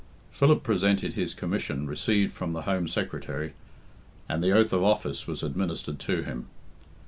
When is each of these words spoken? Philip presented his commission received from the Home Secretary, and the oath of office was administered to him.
Philip 0.31 0.63
presented 0.63 1.13
his 1.13 1.35
commission 1.35 1.85
received 1.85 2.33
from 2.33 2.53
the 2.53 2.63
Home 2.63 2.87
Secretary, 2.87 3.53
and 4.27 4.43
the 4.43 4.49
oath 4.51 4.73
of 4.73 4.81
office 4.83 5.27
was 5.27 5.43
administered 5.43 5.99
to 5.99 6.23
him. 6.23 6.47